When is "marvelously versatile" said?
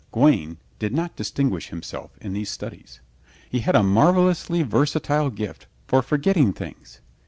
3.83-5.29